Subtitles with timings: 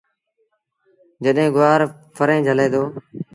[1.23, 1.79] جڏهيݩ گُوآر
[2.17, 2.83] ڦريٚݩ جھلي دو۔